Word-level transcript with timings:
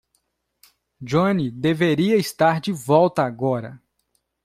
Joanne 1.03 1.51
deveria 1.51 2.17
estar 2.17 2.59
de 2.59 2.71
volta 2.73 3.23
agora. 3.23 3.79